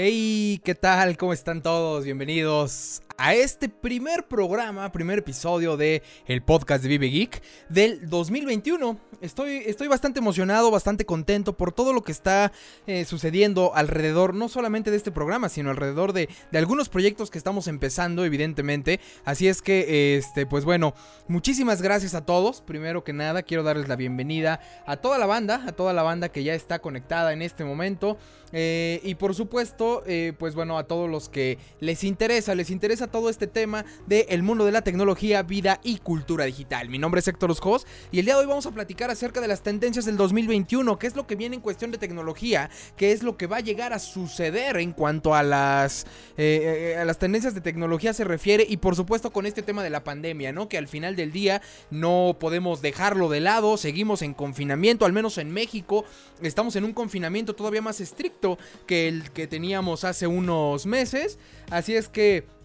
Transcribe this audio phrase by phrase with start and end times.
[0.00, 1.16] Hey, ¿qué tal?
[1.16, 2.04] ¿Cómo están todos?
[2.04, 8.96] Bienvenidos a este primer programa, primer episodio de el podcast de Vive Geek del 2021.
[9.20, 12.52] Estoy, estoy bastante emocionado, bastante contento por todo lo que está
[12.86, 17.38] eh, sucediendo alrededor, no solamente de este programa, sino alrededor de, de, algunos proyectos que
[17.38, 19.00] estamos empezando, evidentemente.
[19.24, 20.94] Así es que, este, pues bueno,
[21.26, 22.60] muchísimas gracias a todos.
[22.60, 26.28] Primero que nada, quiero darles la bienvenida a toda la banda, a toda la banda
[26.28, 28.16] que ya está conectada en este momento.
[28.52, 33.07] Eh, y por supuesto, eh, pues bueno, a todos los que les interesa, les interesa
[33.08, 36.88] todo este tema del el mundo de la tecnología, vida y cultura digital.
[36.88, 39.48] Mi nombre es Héctor Oscos y el día de hoy vamos a platicar acerca de
[39.48, 43.22] las tendencias del 2021, qué es lo que viene en cuestión de tecnología, qué es
[43.22, 47.54] lo que va a llegar a suceder en cuanto a las, eh, a las tendencias
[47.54, 50.68] de tecnología se refiere y por supuesto con este tema de la pandemia, ¿no?
[50.68, 55.38] Que al final del día no podemos dejarlo de lado, seguimos en confinamiento, al menos
[55.38, 56.04] en México,
[56.42, 61.38] estamos en un confinamiento todavía más estricto que el que teníamos hace unos meses,
[61.70, 62.57] así es que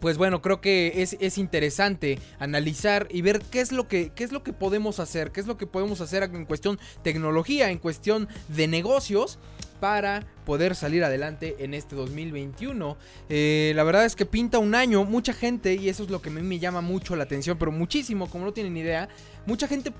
[0.00, 4.24] pues bueno, creo que es, es, interesante analizar y ver qué es, lo que, qué
[4.24, 7.78] es lo que podemos hacer, qué es lo que podemos hacer en cuestión tecnología, en
[7.78, 9.38] cuestión de negocios
[9.80, 12.96] para poder salir adelante en este 2021.
[13.28, 16.30] Eh, la verdad es que pinta un año, mucha gente, y eso es lo que
[16.30, 19.08] a mí me llama mucho la atención, pero muchísimo, como no tienen idea,
[19.46, 19.92] mucha gente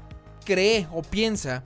[0.44, 1.62] cree o piensa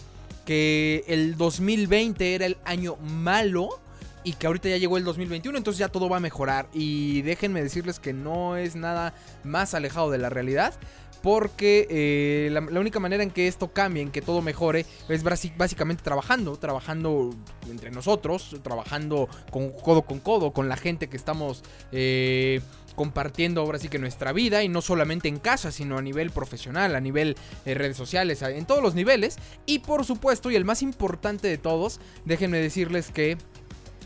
[0.46, 3.80] que el 2020 era el año malo
[4.24, 6.68] y que ahorita ya llegó el 2021, entonces ya todo va a mejorar.
[6.72, 10.74] Y déjenme decirles que no es nada más alejado de la realidad.
[11.22, 16.02] Porque eh, la, única manera en que esto cambie, en que todo mejore, es básicamente
[16.02, 17.34] trabajando, trabajando
[17.68, 22.62] entre nosotros, trabajando con codo con codo, con la gente que estamos eh,
[22.94, 26.94] compartiendo ahora sí que nuestra vida, y no solamente en casa, sino a nivel profesional,
[26.94, 29.36] a nivel eh, redes sociales, en todos los niveles.
[29.66, 33.36] Y por supuesto, y el más importante de todos, déjenme decirles que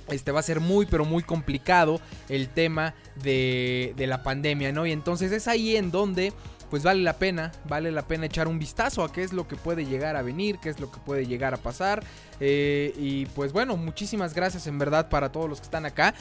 [0.09, 4.87] este va a ser muy pero muy complicado el tema de, de, la pandemia, ¿no?
[4.87, 6.33] Y entonces es ahí en donde
[6.75, 9.55] pues vale la pena, vale la pena echar un vistazo a qué es lo que
[9.55, 12.03] puede llegar a venir, qué es lo que puede llegar a pasar.
[12.41, 16.15] Eh, y pues bueno, muchísimas gracias en verdad para todos los que están acá.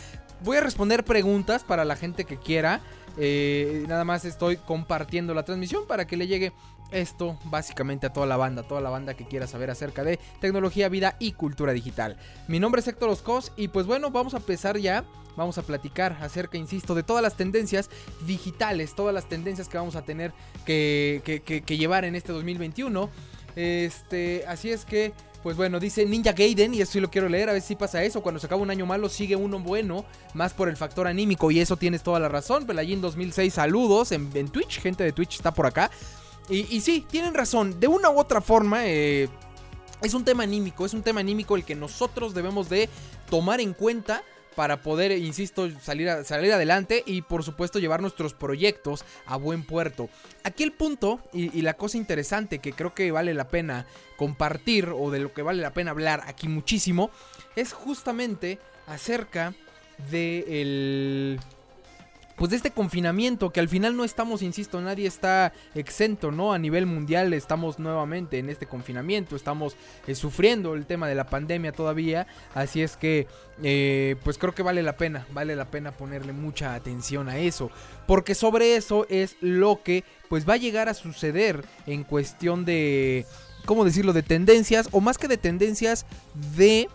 [0.43, 2.81] Voy a responder preguntas para la gente que quiera.
[3.17, 6.51] Eh, nada más estoy compartiendo la transmisión para que le llegue
[6.93, 10.89] esto básicamente a toda la banda, toda la banda que quiera saber acerca de tecnología,
[10.89, 12.17] vida y cultura digital.
[12.47, 15.03] Mi nombre es Héctor Oscos y pues bueno, vamos a empezar ya.
[15.35, 17.89] Vamos a platicar acerca, insisto, de todas las tendencias
[18.27, 20.31] digitales, todas las tendencias que vamos a tener
[20.63, 23.09] que, que, llevar en este 2021.
[23.55, 25.11] Este, así es que
[25.41, 28.01] pues bueno, dice Ninja Gaiden, y eso sí lo quiero leer, a ver si pasa
[28.01, 28.23] eso.
[28.23, 31.59] Cuando se acaba un año malo, sigue uno bueno, más por el factor anímico, y
[31.59, 32.65] eso tienes toda la razón.
[32.65, 35.91] Pelayín 2006, saludos en, en, Twitch, gente de Twitch está por acá.
[36.49, 39.29] Y, sí, tienen razón, de una u otra forma, eh,
[40.01, 42.89] es un tema anímico, es un tema anímico el que nosotros debemos de
[43.29, 44.23] tomar en cuenta
[44.55, 50.09] para poder, insisto, salir, salir adelante y por supuesto llevar nuestros proyectos a buen puerto.
[50.43, 53.87] Aquí el punto y, y, la cosa interesante que creo que vale la pena
[54.17, 57.09] compartir o de lo que vale la pena hablar aquí muchísimo
[57.55, 59.55] es justamente acerca
[60.11, 61.39] de el
[62.35, 66.53] pues de este confinamiento que al final no estamos, insisto, nadie está exento, ¿no?
[66.53, 69.75] A nivel mundial estamos nuevamente en este confinamiento, estamos
[70.07, 73.27] eh, sufriendo el tema de la pandemia todavía, así es que
[73.61, 77.69] eh, pues creo que vale la pena, vale la pena ponerle mucha atención a eso,
[78.07, 83.25] porque sobre eso es lo que pues va a llegar a suceder en cuestión de,
[83.65, 86.05] ¿cómo decirlo?, de tendencias, o más que de tendencias,
[86.55, 86.89] de...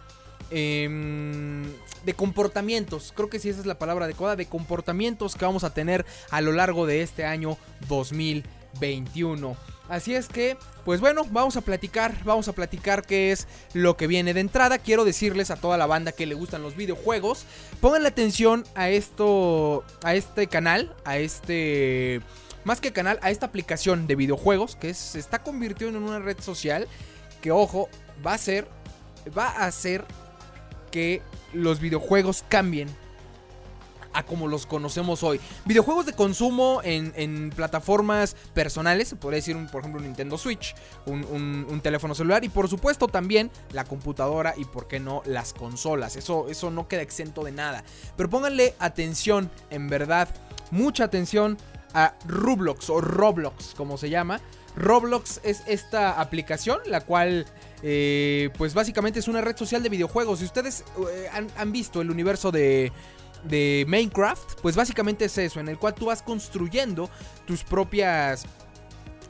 [0.50, 1.64] Eh,
[2.04, 5.74] de comportamientos, creo que sí esa es la palabra adecuada, de comportamientos que vamos a
[5.74, 7.56] tener a lo largo de este año
[7.88, 9.56] 2021.
[9.88, 14.06] Así es que, pues bueno, vamos a platicar, vamos a platicar qué es lo que
[14.06, 14.78] viene de entrada.
[14.78, 17.46] Quiero decirles a toda la banda que le gustan los videojuegos,
[17.80, 22.20] pongan la atención a esto, a este canal, a este,
[22.64, 26.38] más que canal, a esta aplicación de videojuegos que se está convirtiendo en una red
[26.38, 26.86] social
[27.40, 27.88] que, ojo,
[28.26, 28.68] va a ser,
[29.36, 30.04] va a ser
[30.90, 31.22] que
[31.52, 32.88] los videojuegos cambien
[34.12, 35.40] a como los conocemos hoy.
[35.64, 40.74] Videojuegos de consumo en, plataformas personales, se podría decir, un, por ejemplo, un Nintendo Switch,
[41.06, 46.16] un, teléfono celular y por supuesto también la computadora y por qué no las consolas.
[46.16, 47.84] Eso, eso no queda exento de nada.
[48.16, 50.28] Pero pónganle atención, en verdad,
[50.70, 51.56] mucha atención
[51.94, 54.40] a Roblox o Roblox, como se llama.
[54.78, 57.46] Roblox es esta aplicación, la cual
[57.82, 60.38] eh, pues básicamente es una red social de videojuegos.
[60.38, 62.92] Si ustedes eh, han, han, visto el universo de,
[63.44, 67.10] de, Minecraft, pues básicamente es eso, en el cual tú vas construyendo
[67.46, 68.44] tus propias...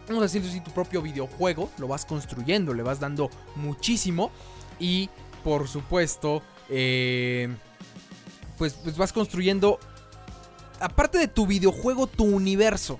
[0.06, 4.30] Vamos a decir así, tu propio videojuego, lo vas construyendo, le vas dando muchísimo
[4.78, 5.10] y
[5.42, 6.42] por supuesto...
[6.70, 7.48] Eh,
[8.58, 9.78] pues, pues vas construyendo,
[10.80, 12.98] aparte de tu videojuego, tu universo.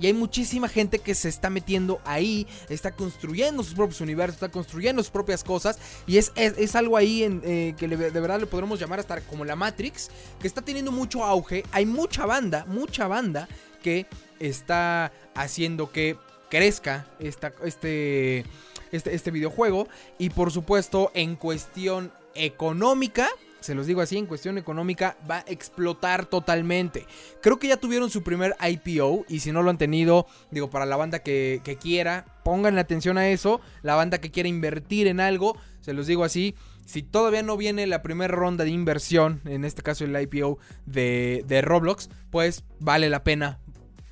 [0.00, 4.48] Y hay muchísima gente que se está metiendo ahí, está construyendo sus propios universos, está
[4.48, 5.78] construyendo sus propias cosas.
[6.06, 9.56] Y es, es, algo ahí eh, que de verdad le podremos llamar hasta como la
[9.56, 10.10] Matrix,
[10.40, 11.64] que está teniendo mucho auge.
[11.72, 13.48] Hay mucha banda, mucha banda
[13.82, 14.06] que
[14.38, 16.16] está haciendo que
[16.48, 18.44] crezca esta, este,
[18.92, 19.88] este, este videojuego.
[20.18, 23.28] Y por supuesto, en cuestión económica,
[23.60, 27.06] se los digo así, en cuestión económica va a explotar totalmente.
[27.42, 30.86] Creo que ya tuvieron su primer IPO y si no lo han tenido, digo, para
[30.86, 33.60] la banda que, quiera, pongan atención a eso.
[33.82, 36.54] La banda que quiera invertir en algo, se los digo así.
[36.86, 41.44] Si todavía no viene la primera ronda de inversión, en este caso el IPO de,
[41.46, 43.60] de Roblox, pues vale la pena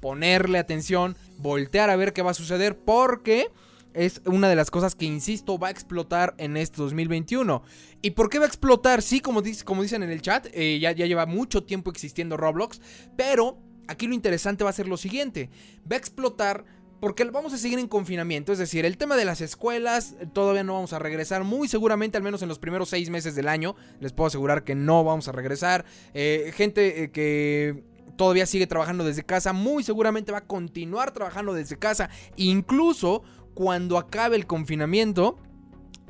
[0.01, 3.51] ponerle atención, voltear a ver qué va a suceder porque
[3.95, 7.63] es una de las cosas que, insisto, va a explotar en este 2021.
[8.03, 9.03] ¿Y por qué va a explotar?
[9.03, 12.81] Sí, como, como dicen en el chat, eh, ya, ya lleva mucho tiempo existiendo Roblox,
[13.17, 13.59] pero
[13.89, 15.51] aquí lo interesante va a ser lo siguiente,
[15.91, 16.65] va a explotar
[17.01, 20.65] porque vamos a seguir en confinamiento, es decir, el tema de las escuelas eh, todavía
[20.65, 23.77] no vamos a regresar, muy seguramente al menos en los primeros seis meses del año,
[24.01, 25.85] les puedo asegurar que no vamos a regresar.
[26.13, 27.85] Eh, gente que
[28.17, 33.23] todavía sigue trabajando desde casa, muy seguramente va a continuar trabajando desde casa, incluso
[33.59, 35.37] cuando acabe el confinamiento.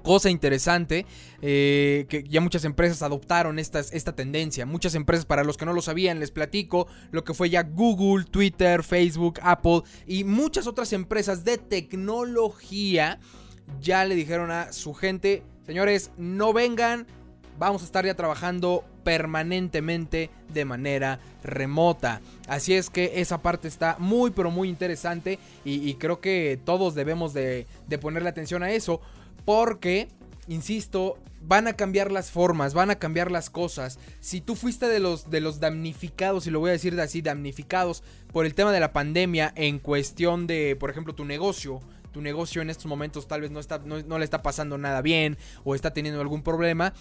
[0.03, 1.07] Cosa interesante,
[1.41, 4.67] eh, que ya muchas empresas adoptaron esta, esta tendencia.
[4.67, 8.27] Muchas empresas, para los que no lo sabían, les platico lo que fue ya Google,
[8.27, 13.19] Twitter, Facebook, Apple y muchas otras empresas de tecnología
[13.81, 17.07] ya le dijeron a su gente, señores, no vengan,
[17.59, 22.21] vamos a estar ya trabajando permanentemente de manera remota.
[22.47, 27.35] Así es que esa parte está muy pero muy interesante y, creo que todos debemos
[27.35, 27.67] de,
[28.01, 29.01] ponerle atención a eso
[29.45, 30.09] porque,
[30.47, 33.99] insisto, van a cambiar las formas, van a cambiar las cosas.
[34.21, 38.03] Si tú fuiste de los, de los damnificados, y lo voy a decir así, damnificados
[38.33, 41.81] por el tema de la pandemia en cuestión de, por ejemplo, tu negocio,
[42.13, 45.39] tu negocio en estos momentos tal vez no, está, no, le está pasando nada bien
[45.65, 46.93] o está teniendo algún problema,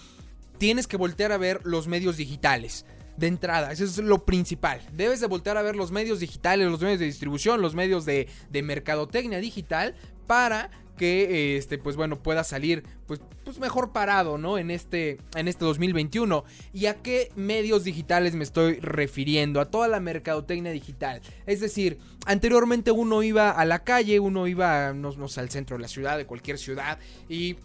[0.57, 2.86] tienes que voltear a ver los medios digitales.
[3.18, 4.80] De entrada, eso es lo principal.
[4.94, 8.27] Debes de voltear a ver los medios digitales, los medios de distribución, los medios de,
[8.51, 9.95] de mercadotecnia digital
[10.27, 15.48] para que este pues bueno pueda salir pues, pues mejor parado no en este en
[15.48, 16.44] este 2021
[16.74, 22.00] y a qué medios digitales me estoy refiriendo a toda la mercadotecnia digital es decir
[22.25, 25.88] anteriormente uno iba a la calle uno iba no, no sé al centro de la
[25.88, 26.98] ciudad de cualquier ciudad
[27.30, 27.57] y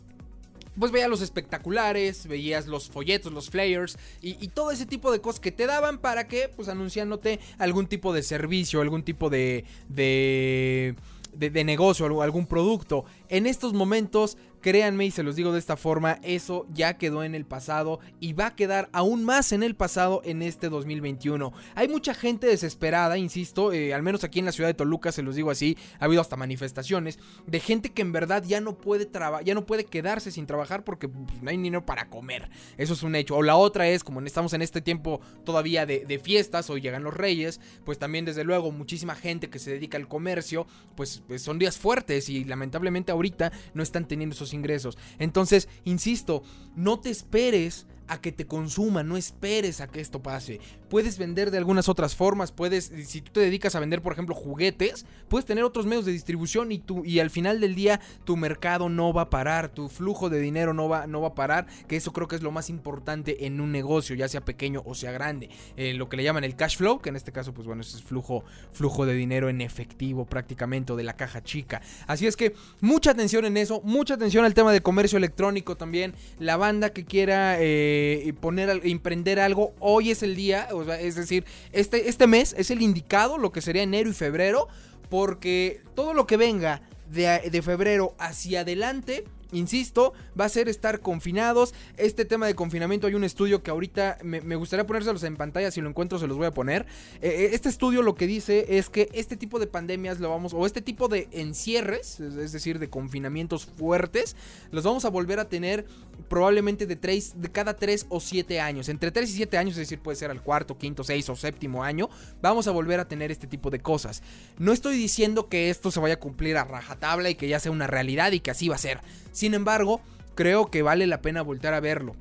[0.79, 5.41] pues veías los espectaculares, veías los folletos, los flyers y, todo ese tipo de cosas
[5.41, 10.95] que te daban para que, pues anunciándote algún tipo de servicio, algún tipo de, de,
[11.33, 13.05] de, de negocio, algún producto.
[13.29, 17.35] En estos momentos Créanme y se los digo de esta forma, eso ya quedó en
[17.35, 21.53] el pasado y va a quedar aún más en el pasado en este 2021.
[21.75, 25.23] Hay mucha gente desesperada, insisto, eh, al menos aquí en la ciudad de Toluca, se
[25.23, 29.11] los digo así, ha habido hasta manifestaciones de gente que en verdad ya no puede
[29.44, 32.49] ya no puede quedarse sin trabajar porque pues, no hay dinero para comer.
[32.79, 33.37] Eso es un hecho.
[33.37, 37.15] O la otra es, como estamos en este tiempo todavía de, fiestas, o llegan los
[37.15, 41.58] reyes, pues también desde luego muchísima gente que se dedica al comercio, pues, pues son
[41.58, 44.99] días fuertes y lamentablemente ahorita no están teniendo esos ingresos.
[45.19, 46.43] Entonces, insisto,
[46.77, 50.61] no te esperes a que te consuma, no esperes a que esto pase.
[50.89, 54.35] Puedes vender de algunas otras formas, puedes, si tú te dedicas a vender, por ejemplo,
[54.35, 58.37] juguetes, puedes tener otros medios de distribución y, tú, y al final del día tu
[58.37, 61.67] mercado no va a parar, tu flujo de dinero no va, no va a parar,
[61.89, 64.94] que eso creo que es lo más importante en un negocio, ya sea pequeño o
[64.94, 65.49] sea grande.
[65.77, 68.03] Eh, lo que le llaman el cash flow, que en este caso, pues bueno, es
[68.03, 71.81] flujo, flujo de dinero en efectivo prácticamente o de la caja chica.
[72.06, 76.15] Así es que mucha atención en eso, mucha atención al tema de comercio electrónico también.
[76.39, 77.56] La banda que quiera...
[77.59, 80.69] Eh, eh, poner, emprender algo, hoy es el día,
[81.01, 84.69] es decir, este, este mes es el indicado, lo que sería enero y febrero,
[85.09, 91.01] porque todo lo que venga de, de febrero hacia adelante Insisto, va a ser estar
[91.01, 91.75] confinados.
[91.97, 95.81] Este tema de confinamiento hay un estudio que ahorita me, gustaría ponérselos en pantalla, si
[95.81, 96.87] lo encuentro se los voy a poner.
[97.21, 100.55] Eh, eh, este estudio lo que dice es que este tipo de pandemias lo vamos,
[100.55, 104.37] o este tipo de encierres, es decir, de confinamientos fuertes,
[104.71, 105.85] los vamos a volver a tener
[106.29, 108.89] probablemente de, tres, de cada 3 o 7 años.
[108.89, 111.85] Entre 3 y 7 años, es decir, puede ser al cuarto, quinto, seis o séptimo
[111.85, 112.09] año,
[112.41, 114.23] vamos a volver a tener este tipo de cosas.
[114.59, 117.73] No estoy diciendo que esto se vaya a cumplir a rajatabla y que ya sea
[117.73, 119.01] una realidad y que así va a ser.
[119.32, 120.01] Sin embargo,
[120.34, 122.15] creo que vale la pena voltear a verlo.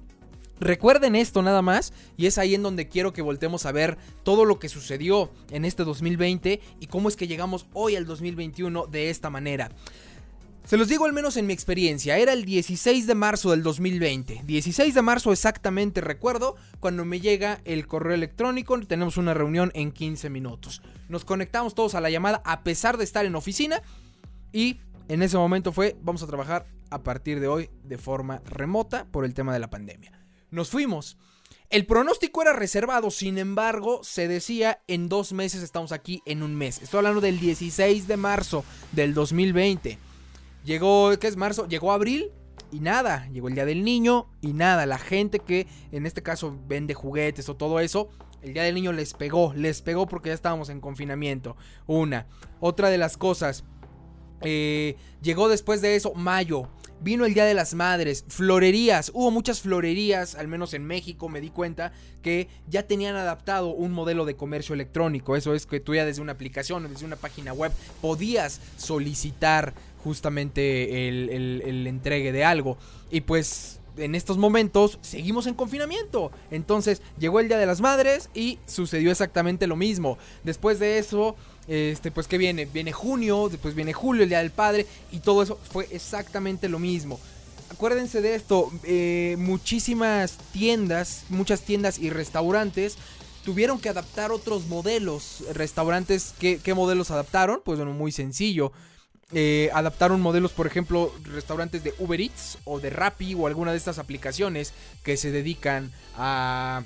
[0.61, 4.45] Recuerden esto nada más y es ahí en donde quiero que voltemos a ver todo
[4.45, 9.09] lo que sucedió en este 2020 y cómo es que llegamos hoy al 2021 de
[9.09, 9.71] esta manera.
[10.63, 14.43] Se los digo al menos en mi experiencia, era el 16 de marzo del 2020.
[14.45, 19.91] 16 de marzo exactamente recuerdo cuando me llega el correo electrónico, tenemos una reunión en
[19.91, 20.83] 15 minutos.
[21.09, 23.81] Nos conectamos todos a la llamada a pesar de estar en oficina
[24.53, 24.77] y
[25.07, 29.25] en ese momento fue, vamos a trabajar a partir de hoy de forma remota por
[29.25, 30.11] el tema de la pandemia.
[30.51, 31.17] Nos fuimos.
[31.69, 36.53] El pronóstico era reservado, sin embargo, se decía en dos meses estamos aquí en un
[36.53, 36.81] mes.
[36.81, 39.97] Estoy hablando del 16 de marzo del 2020.
[40.65, 41.67] Llegó, ¿qué es marzo?
[41.67, 42.31] Llegó abril
[42.71, 43.27] y nada.
[43.31, 44.85] Llegó el Día del Niño y nada.
[44.85, 48.09] La gente que en este caso vende juguetes o todo eso,
[48.41, 49.53] el Día del Niño les pegó.
[49.53, 51.55] Les pegó porque ya estábamos en confinamiento.
[51.87, 52.27] Una.
[52.59, 53.63] Otra de las cosas.
[54.41, 56.69] Eh, llegó después de eso mayo.
[57.03, 61.41] Vino el Día de las Madres, florerías, hubo muchas florerías, al menos en México me
[61.41, 65.35] di cuenta, que ya tenían adaptado un modelo de comercio electrónico.
[65.35, 67.71] Eso es que tú ya desde una aplicación o desde una página web
[68.01, 72.77] podías solicitar justamente el, el, entregue de algo.
[73.09, 76.31] Y pues en estos momentos seguimos en confinamiento.
[76.49, 80.17] Entonces llegó el Día de las Madres y sucedió exactamente lo mismo.
[80.43, 81.35] Después de eso,
[81.67, 85.43] este, pues que viene, viene junio, después viene julio, el Día del Padre y todo
[85.43, 87.19] eso fue exactamente lo mismo.
[87.69, 92.97] Acuérdense de esto, eh, muchísimas tiendas, muchas tiendas y restaurantes
[93.45, 95.43] tuvieron que adaptar otros modelos.
[95.53, 97.61] Restaurantes, ¿qué, qué modelos adaptaron?
[97.63, 98.71] Pues bueno, muy sencillo.
[99.33, 103.77] Eh, adaptaron modelos, por ejemplo, restaurantes de Uber Eats o de Rappi o alguna de
[103.77, 104.73] estas aplicaciones
[105.03, 106.83] que se dedican a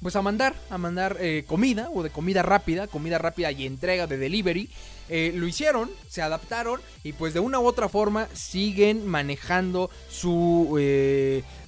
[0.00, 4.06] pues a mandar, a mandar eh, comida o de comida rápida, comida rápida y entrega
[4.06, 4.70] de delivery.
[5.10, 10.78] Eh, lo hicieron, se adaptaron y pues de una u otra forma siguen manejando su,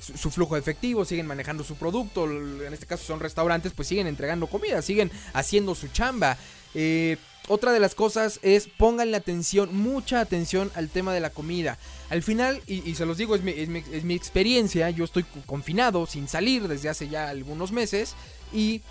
[0.00, 2.24] su, su, flujo efectivo, siguen manejando su producto.
[2.24, 6.38] En este caso son restaurantes, pues siguen entregando comida, siguen haciendo su chamba.
[6.74, 7.18] Eh,
[7.48, 11.78] otra de las cosas es pónganle atención, mucha atención al tema de la comida.
[12.08, 16.88] Al final, y, se los digo, es mi, experiencia, yo estoy confinado, sin salir desde
[16.88, 18.14] hace ya algunos meses
[18.52, 18.82] y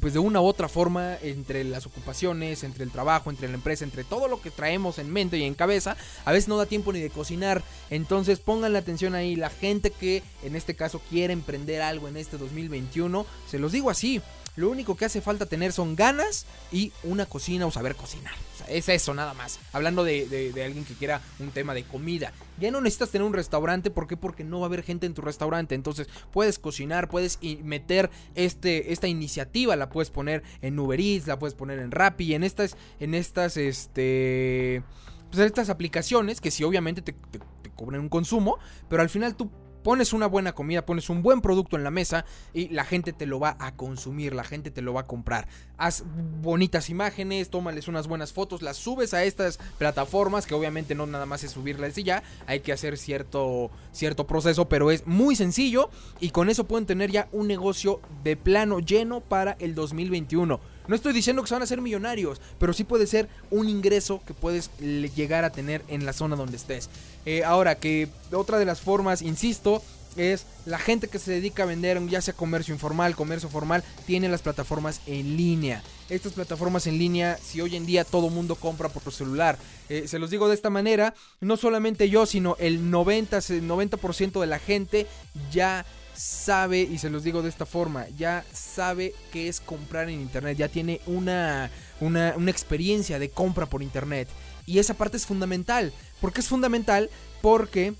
[0.00, 3.84] pues de una u otra forma, entre las ocupaciones, entre el trabajo, entre la empresa,
[3.84, 6.92] entre todo lo que traemos en mente y en cabeza, a veces no da tiempo
[6.92, 7.64] ni de cocinar.
[7.90, 12.38] Entonces pónganle atención ahí, la gente que en este caso quiere emprender algo en este
[12.38, 14.22] 2021, se los digo así,
[14.58, 18.34] lo único que hace falta tener son ganas y una cocina o saber cocinar.
[18.54, 19.60] O sea, es eso nada más.
[19.72, 22.32] Hablando de, alguien que quiera un tema de comida.
[22.58, 23.90] Ya no necesitas tener un restaurante.
[23.90, 24.16] ¿Por qué?
[24.16, 25.76] Porque no va a haber gente en tu restaurante.
[25.76, 29.76] Entonces puedes cocinar, puedes meter este, esta iniciativa.
[29.76, 32.34] La puedes poner en Uber Eats, la puedes poner en Rappi.
[32.34, 34.82] En estas, en estas, este...
[35.30, 38.58] Pues estas aplicaciones que sí obviamente te, te cobran un consumo.
[38.88, 39.52] Pero al final tú
[39.88, 43.24] pones una buena comida, pones un buen producto en la mesa y la gente te
[43.24, 45.48] lo va a consumir, la gente te lo va a comprar.
[45.78, 46.04] Haz
[46.42, 51.24] bonitas imágenes, tómales unas buenas fotos, las subes a estas plataformas, que obviamente no nada
[51.24, 55.88] más es subirlas y ya, hay que hacer cierto, cierto proceso, pero es muy sencillo
[56.20, 60.60] y con eso pueden tener ya un negocio de plano lleno para el 2021.
[60.88, 64.22] No estoy diciendo que se van a ser millonarios, pero sí puede ser un ingreso
[64.26, 66.88] que puedes llegar a tener en la zona donde estés.
[67.30, 69.82] Eh, ahora, que otra de las formas, insisto,
[70.16, 74.30] es la gente que se dedica a vender, ya sea comercio informal, comercio formal, tiene
[74.30, 75.82] las plataformas en línea.
[76.08, 79.58] Estas plataformas en línea, si hoy en día todo mundo compra por celular,
[79.90, 84.46] eh, se los digo de esta manera, no solamente yo, sino el 90, 90% de
[84.46, 85.06] la gente
[85.52, 85.84] ya
[86.18, 90.58] sabe, y se los digo de esta forma, ya sabe qué es comprar en Internet,
[90.58, 91.70] ya tiene una,
[92.00, 94.28] una, experiencia de compra por Internet.
[94.68, 95.94] Y esa parte es fundamental.
[96.20, 97.08] ¿Por qué es fundamental?
[97.40, 97.94] Porque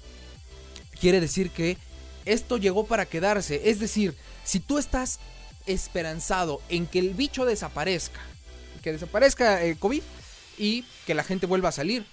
[1.01, 1.79] quiere decir que
[2.27, 3.71] esto llegó para quedarse.
[3.71, 5.19] Es decir, si tú estás
[5.65, 8.21] esperanzado en que el bicho desaparezca,
[8.83, 10.03] que desaparezca el COVID
[10.59, 12.05] y que la gente vuelva a salir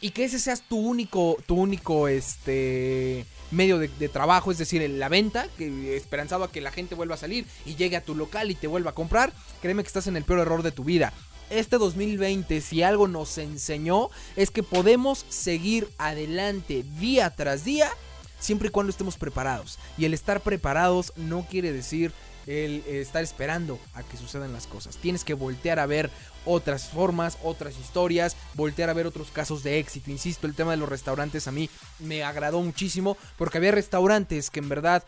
[0.00, 5.10] y que ese seas tu único, tu único, este, medio de, trabajo, es decir, la
[5.10, 8.50] venta, que esperanzado a que la gente vuelva a salir y llegue a tu local
[8.50, 11.12] y te vuelva a comprar, créeme que estás en el peor error de tu vida.
[11.50, 17.90] Este 2020, si algo nos enseñó, es que podemos seguir adelante día tras día,
[18.38, 19.78] siempre y cuando estemos preparados.
[19.96, 22.12] Y el estar preparados no quiere decir
[22.46, 24.96] el estar esperando a que sucedan las cosas.
[24.96, 26.10] Tienes que voltear a ver
[26.46, 30.10] otras formas, otras historias, voltear a ver otros casos de éxito.
[30.10, 34.60] Insisto, el tema de los restaurantes a mí me agradó muchísimo porque había restaurantes que
[34.60, 35.04] en verdad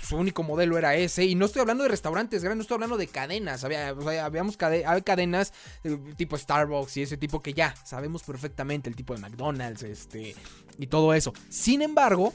[0.00, 1.24] su único modelo era ese.
[1.24, 3.64] Y no estoy hablando de restaurantes grandes, no estoy hablando de cadenas.
[3.64, 3.88] Había,
[4.24, 9.14] habíamos hay cadenas eh, tipo Starbucks y ese tipo que ya sabemos perfectamente el tipo
[9.14, 10.34] de McDonald's este,
[10.78, 11.32] y todo eso.
[11.48, 12.32] Sin embargo,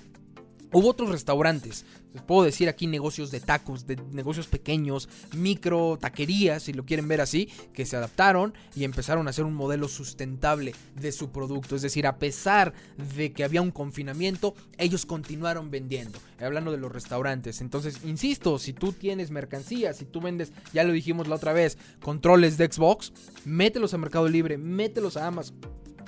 [0.72, 6.64] Hubo otros restaurantes, les puedo decir aquí negocios de tacos, de negocios pequeños, micro taquerías,
[6.64, 10.74] si lo quieren ver así, que se adaptaron y empezaron a hacer un modelo sustentable
[10.96, 11.76] de su producto.
[11.76, 12.74] Es decir, a pesar
[13.16, 16.20] de que había un confinamiento, ellos continuaron vendiendo.
[16.40, 17.62] Hablando de los restaurantes.
[17.62, 21.78] Entonces, insisto, si tú tienes mercancía, si tú vendes, ya lo dijimos la otra vez,
[22.02, 23.12] controles de Xbox,
[23.46, 25.58] mételos a Mercado Libre, mételos a Amazon.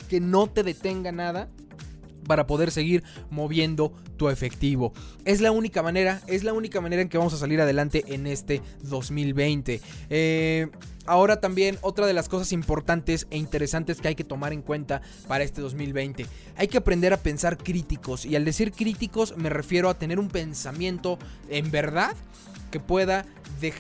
[0.10, 1.50] Que no te detenga nada
[2.28, 4.94] para poder seguir moviendo tu efectivo.
[5.26, 8.28] Es la única manera, es la única manera en que vamos a salir adelante en
[8.28, 9.82] este 2020.
[10.10, 10.68] Eh,
[11.06, 15.02] ahora también otra de las cosas importantes e interesantes que hay que tomar en cuenta
[15.28, 16.26] para este 2020.
[16.58, 20.30] Hay que aprender a pensar críticos y al decir críticos me refiero a tener un
[20.30, 21.18] pensamiento
[21.50, 22.16] en verdad
[22.72, 23.26] que pueda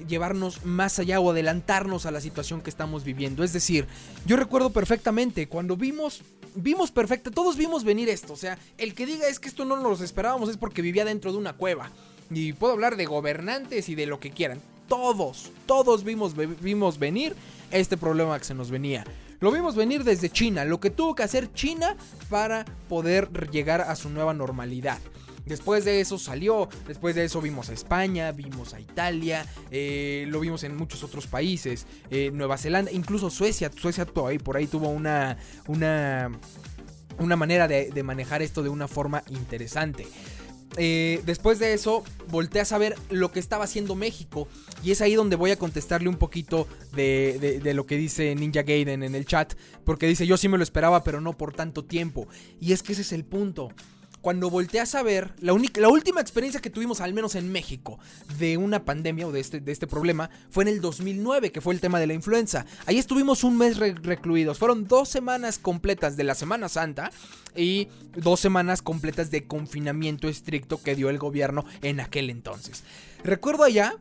[0.07, 3.43] llevarnos más allá o adelantarnos a la situación que estamos viviendo.
[3.43, 3.87] Es decir,
[4.25, 6.21] yo recuerdo perfectamente cuando vimos
[6.55, 8.33] vimos perfecto, todos vimos venir esto.
[8.33, 11.31] O sea, el que diga es que esto no nos esperábamos es porque vivía dentro
[11.31, 11.91] de una cueva.
[12.29, 14.61] Y puedo hablar de gobernantes y de lo que quieran.
[14.87, 17.35] Todos, todos vimos, vimos venir
[17.71, 19.05] este problema que se nos venía.
[19.39, 21.95] Lo vimos venir desde China, lo que tuvo que hacer China
[22.29, 24.99] para poder llegar a su nueva normalidad.
[25.51, 30.39] Después de eso salió, después de eso vimos a España, vimos a Italia, eh, lo
[30.39, 34.87] vimos en muchos otros países, eh, Nueva Zelanda, incluso Suecia, Suecia ahí, por ahí tuvo
[34.87, 35.35] una,
[35.67, 36.31] una,
[37.19, 40.07] una manera de, manejar esto de una forma interesante.
[40.77, 44.47] Eh, después de eso, volteé a saber lo que estaba haciendo México.
[44.85, 48.63] Y es ahí donde voy a contestarle un poquito de, de, lo que dice Ninja
[48.63, 49.53] Gaiden en el chat.
[49.83, 52.29] Porque dice, yo sí me lo esperaba, pero no por tanto tiempo.
[52.61, 53.67] Y es que ese es el punto
[54.21, 57.99] cuando volteas a ver, la, única, la última experiencia que tuvimos, al menos en México,
[58.37, 61.73] de una pandemia o de este, de este problema, fue en el 2009, que fue
[61.73, 62.65] el tema de la influenza.
[62.85, 64.59] Ahí estuvimos un mes recluidos.
[64.59, 67.11] Fueron dos semanas completas de la Semana Santa
[67.55, 72.83] y dos semanas completas de confinamiento estricto que dio el gobierno en aquel entonces.
[73.23, 73.95] Recuerdo allá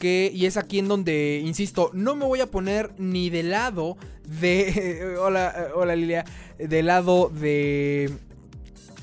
[0.00, 3.96] que, y es aquí en donde, insisto, no me voy a poner ni de lado
[4.24, 5.16] de...
[5.20, 6.24] hola, hola Lilia,
[6.58, 8.12] de lado de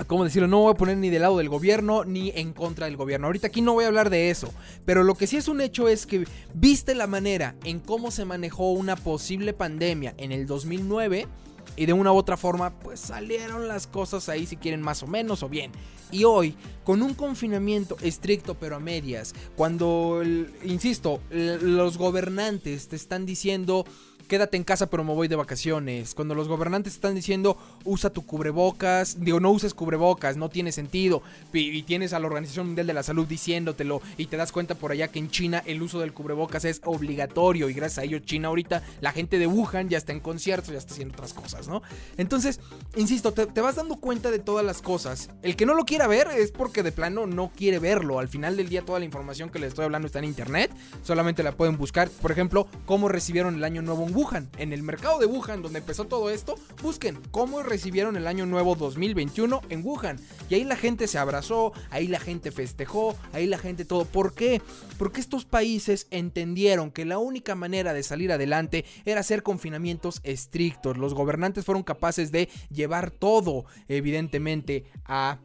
[0.07, 0.47] ¿cómo decirlo?
[0.47, 3.27] No voy a poner ni del lado del gobierno ni en contra del gobierno.
[3.27, 4.53] Ahorita aquí no voy a hablar de eso.
[4.85, 8.25] Pero lo que sí es un hecho es que viste la manera en cómo se
[8.25, 11.27] manejó una posible pandemia en el 2009
[11.75, 15.07] y de una u otra forma pues salieron las cosas ahí si quieren más o
[15.07, 15.71] menos o bien.
[16.11, 20.21] Y hoy, con un confinamiento estricto pero a medias, cuando,
[20.63, 23.85] insisto, los gobernantes te están diciendo
[24.29, 26.13] quédate en casa pero me voy de vacaciones.
[26.13, 31.21] Cuando los gobernantes están diciendo usa tu cubrebocas, digo no uses cubrebocas, no tiene sentido.
[31.51, 34.91] Y, tienes a la Organización Mundial de la Salud diciéndotelo y te das cuenta por
[34.91, 38.49] allá que en China el uso del cubrebocas es obligatorio y gracias a ello China
[38.49, 41.81] ahorita la gente de Wuhan ya está en conciertos, ya está haciendo otras cosas, ¿no?
[42.17, 42.59] Entonces,
[42.95, 45.31] insisto, te, te vas dando cuenta de todas las cosas.
[45.41, 48.19] El que no lo quiera ver es porque de plano no quiere verlo.
[48.19, 51.41] Al final del día toda la información que les estoy hablando está en internet, solamente
[51.41, 52.09] la pueden buscar.
[52.09, 54.49] Por ejemplo, cómo recibieron el año nuevo en Wuhan.
[54.57, 58.75] En el mercado de Wuhan, donde empezó todo esto, busquen cómo recibieron el año nuevo
[58.75, 60.19] 2021 en Wuhan.
[60.49, 64.03] Y ahí la gente se abrazó, ahí la gente festejó, ahí la gente todo.
[64.03, 64.61] ¿Por qué?
[64.97, 70.97] Porque estos países entendieron que la única manera de salir adelante era hacer confinamientos estrictos.
[70.97, 75.39] Los gobernantes fueron capaces de llevar todo, evidentemente, a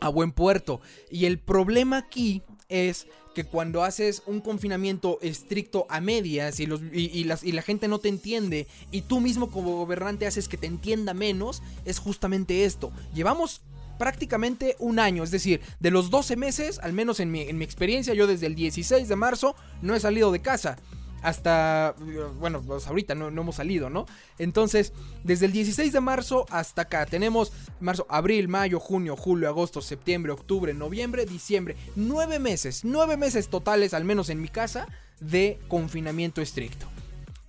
[0.00, 0.80] a buen puerto.
[1.10, 6.80] Y el problema aquí es que cuando haces un confinamiento estricto a medias y, los,
[6.92, 10.56] y, las, y la gente no te entiende y tú mismo como gobernante haces que
[10.56, 12.92] te entienda menos, es justamente esto.
[13.14, 13.62] Llevamos
[13.98, 17.64] prácticamente un año, es decir, de los 12 meses, al menos en mi, en mi
[17.64, 20.76] experiencia, yo desde el 16 de marzo no he salido de casa
[21.22, 21.94] hasta,
[22.38, 24.06] bueno, pues ahorita no, hemos salido, ¿no?
[24.38, 24.92] Entonces,
[25.24, 30.32] desde el 16 de marzo hasta acá, tenemos marzo, abril, mayo, junio, julio, agosto, septiembre,
[30.32, 34.88] octubre, noviembre, diciembre, nueve meses, nueve meses totales, al menos en mi casa,
[35.20, 36.86] de confinamiento estricto.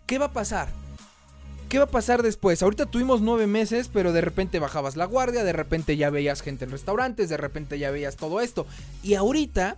[0.05, 0.69] ¿Qué va a pasar?
[1.69, 2.61] ¿Qué va a pasar después?
[2.61, 6.65] Ahorita tuvimos nueve meses, pero de repente bajabas la guardia, de repente ya veías gente
[6.65, 8.67] en restaurantes, de repente ya veías todo esto.
[9.01, 9.77] Y ahorita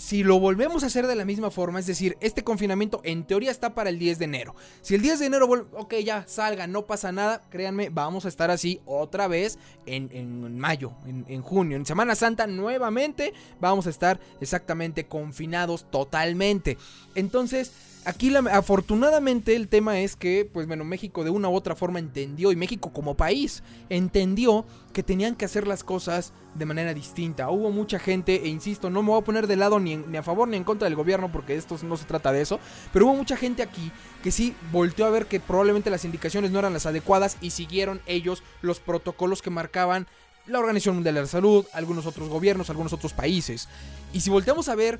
[0.00, 3.50] si lo volvemos a hacer de la misma forma, es decir, este confinamiento en teoría
[3.50, 4.56] está para el 10 de enero.
[4.80, 8.50] Si el 10 de enero ok, ya salga, no pasa nada, créanme, vamos a estar
[8.50, 15.04] así otra vez en, mayo, en, junio, en Semana Santa nuevamente vamos a estar exactamente
[15.04, 16.78] confinados totalmente.
[17.14, 17.70] Entonces,
[18.06, 22.50] Aquí afortunadamente el tema es que, pues bueno, México de una u otra forma entendió,
[22.50, 27.50] y México como país entendió que tenían que hacer las cosas de manera distinta.
[27.50, 30.22] Hubo mucha gente, e insisto, no me voy a poner de lado ni, ni a
[30.22, 32.58] favor ni en contra del gobierno, porque esto no se trata de eso,
[32.90, 36.58] pero hubo mucha gente aquí que sí volteó a ver que probablemente las indicaciones no
[36.58, 40.06] eran las adecuadas y siguieron ellos los protocolos que marcaban
[40.46, 43.68] la Organización Mundial de la Salud, algunos otros gobiernos, algunos otros países.
[44.14, 44.98] Y si volteamos a ver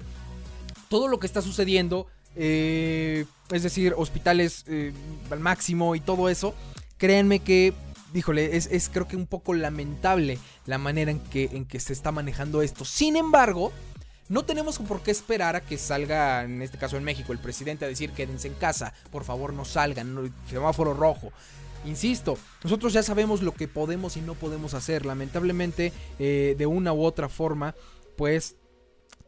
[0.90, 4.92] todo lo que está sucediendo, eh, es decir, hospitales eh,
[5.30, 6.54] al máximo y todo eso,
[6.98, 7.72] créanme que,
[8.14, 12.12] híjole, es, creo que un poco lamentable la manera en que, en que se está
[12.12, 12.84] manejando esto.
[12.84, 13.72] Sin embargo,
[14.28, 17.84] no tenemos por qué esperar a que salga, en este caso en México, el presidente
[17.84, 21.32] a decir quédense en casa, por favor no salgan, semáforo rojo.
[21.84, 25.06] Insisto, nosotros ya sabemos lo que podemos y no podemos hacer.
[25.06, 27.74] Lamentablemente, eh, de una u otra forma,
[28.16, 28.56] pues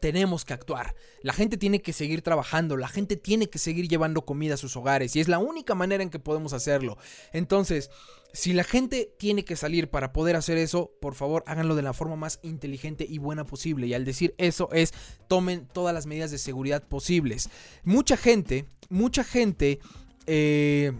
[0.03, 0.95] tenemos que actuar.
[1.21, 4.75] La gente tiene que seguir trabajando, la gente tiene que seguir llevando comida a sus
[4.75, 6.97] hogares y es la única manera en que podemos hacerlo.
[7.31, 7.89] Entonces,
[8.33, 11.93] si la gente tiene que salir para poder hacer eso, por favor háganlo de la
[11.93, 13.87] forma más inteligente y buena posible.
[13.87, 14.93] Y al decir eso es,
[15.29, 17.49] tomen todas las medidas de seguridad posibles.
[17.85, 19.79] Mucha gente, mucha gente...
[20.27, 20.91] Eh,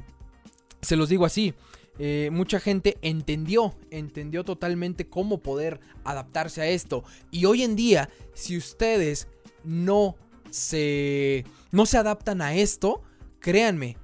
[0.81, 1.53] se los digo así.
[1.99, 7.03] Eh, mucha gente entendió, entendió totalmente cómo poder adaptarse a esto.
[7.31, 9.27] Y hoy en día, si ustedes
[9.63, 10.15] no
[10.49, 13.01] se, no se adaptan a esto,
[13.39, 13.97] créanme,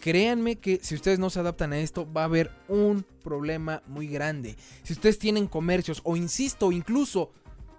[0.00, 4.06] créanme que si ustedes no se adaptan a esto, va a haber un problema muy
[4.06, 4.56] grande.
[4.82, 7.32] Si ustedes tienen comercios, o insisto, incluso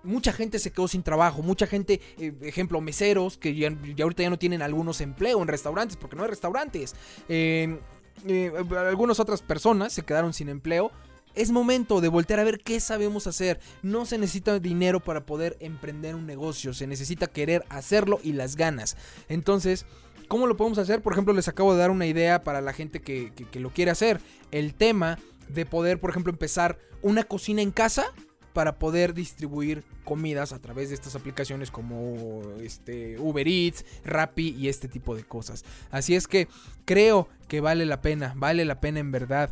[0.04, 3.69] mucha gente se quedó sin trabajo, mucha gente, eh, ejemplo, meseros, que ya,
[4.01, 6.95] ahorita ya no tienen algunos empleo en restaurantes, porque no hay restaurantes.
[7.28, 7.80] Eh,
[8.27, 10.91] eh, algunas otras personas se quedaron sin empleo.
[11.33, 13.59] Es momento de voltear a ver qué sabemos hacer.
[13.81, 18.55] No se necesita dinero para poder emprender un negocio, se necesita querer hacerlo y las
[18.55, 18.95] ganas.
[19.27, 19.85] Entonces,
[20.29, 21.01] ¿cómo lo podemos hacer?
[21.01, 24.21] Por ejemplo, les acabo de dar una idea para la gente que lo quiere hacer.
[24.51, 28.13] El tema de poder, por ejemplo, empezar una cocina en casa
[28.55, 34.69] para poder distribuir comidas a través de estas aplicaciones como este Uber Eats, Rappi y
[34.69, 35.65] este tipo de cosas.
[35.91, 36.47] Así es que
[36.85, 39.51] creo que vale la pena, vale la pena en verdad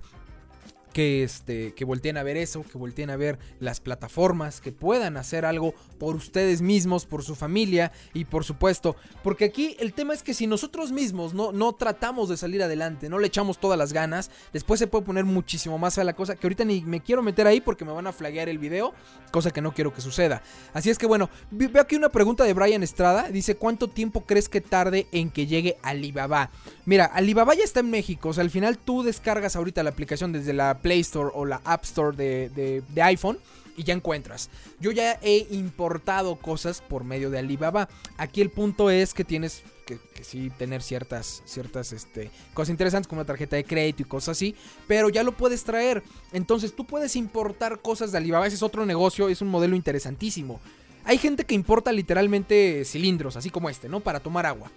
[0.93, 5.17] que, este, que volteen a ver eso, que volteen a ver las plataformas, que puedan
[5.17, 10.13] hacer algo por ustedes mismos, por su familia y por supuesto, porque aquí el tema
[10.13, 13.77] es que si nosotros mismos no, no tratamos de salir adelante, no le echamos todas
[13.77, 17.01] las ganas, después se puede poner muchísimo más a la cosa, que ahorita ni me
[17.01, 18.93] quiero meter ahí porque me van a flaguear el video,
[19.31, 20.43] cosa que no quiero que suceda.
[20.73, 24.47] Así es que bueno, veo aquí una pregunta de Brian Estrada, dice, ¿cuánto tiempo crees
[24.47, 26.51] que tarde en que llegue Alibaba?
[26.85, 30.31] Mira, Alibaba ya está en México, o sea, al final tú descargas ahorita la aplicación
[30.31, 33.39] desde la Play Store o la App Store de, iPhone
[33.75, 34.51] y ya encuentras.
[34.79, 37.89] Yo ya he importado cosas por medio de Alibaba.
[38.17, 43.21] Aquí el punto es que tienes que, sí tener ciertas, ciertas este, cosas interesantes como
[43.21, 44.55] una tarjeta de crédito y cosas así,
[44.87, 46.03] pero ya lo puedes traer.
[46.33, 48.45] Entonces tú puedes importar cosas de Alibaba.
[48.45, 50.59] Ese es otro negocio, es un modelo interesantísimo.
[51.05, 54.01] Hay gente que importa literalmente cilindros, así como este, ¿no?
[54.01, 54.71] Para tomar agua.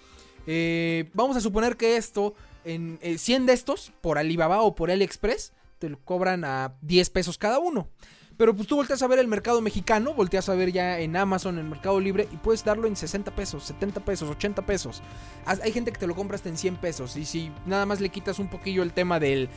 [0.47, 4.91] Eh, vamos a suponer que esto, en 100 eh, de estos, por Alibaba o por
[4.91, 7.89] AliExpress, te lo cobran a 10 pesos cada uno.
[8.37, 11.59] Pero pues tú volteas a ver el mercado mexicano, volteas a ver ya en Amazon,
[11.59, 15.03] en Mercado Libre, y puedes darlo en 60 pesos, 70 pesos, 80 pesos.
[15.47, 17.17] Hay gente que te lo compra hasta en 100 pesos.
[17.17, 19.49] Y si nada más le quitas un poquillo el tema de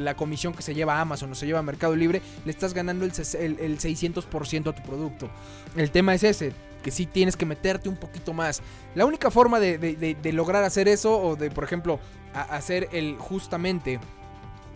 [0.00, 2.72] la comisión que se lleva a Amazon o se lleva a Mercado Libre, le estás
[2.72, 5.28] ganando el, el 600% a tu producto.
[5.74, 8.62] El tema es ese, que sí tienes que meterte un poquito más.
[8.94, 11.98] La única forma de, lograr hacer eso, o de, por ejemplo,
[12.32, 13.98] hacer el justamente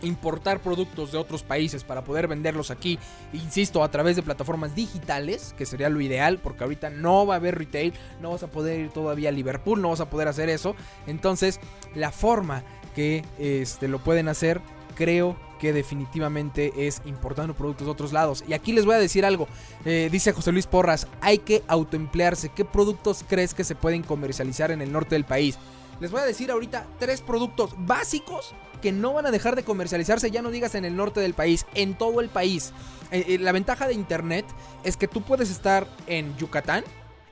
[0.01, 2.99] importar productos de otros países para poder venderlos aquí,
[3.33, 7.37] insisto, a través de plataformas digitales, que sería lo ideal, porque ahorita no va a
[7.37, 10.49] haber retail, no vas a poder ir todavía a Liverpool, no vas a poder hacer
[10.49, 10.75] eso.
[11.07, 11.59] Entonces,
[11.95, 12.63] la forma
[12.95, 14.61] que este, lo pueden hacer,
[14.95, 18.43] creo que definitivamente es importando productos de otros lados.
[18.47, 19.47] Y aquí les voy a decir algo,
[19.85, 22.49] eh, dice José Luis Porras, hay que autoemplearse.
[22.49, 25.57] ¿Qué productos crees que se pueden comercializar en el norte del país?
[25.99, 30.29] Les voy a decir ahorita tres productos básicos que no van a dejar de comercializarse,
[30.29, 32.71] ya no digas en el norte del país, en todo el país.
[33.11, 34.45] Eh, eh, la ventaja de internet
[34.83, 36.83] es que tú puedes estar en Yucatán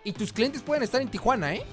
[0.04, 1.64] y tus clientes pueden estar en Tijuana, ¿eh?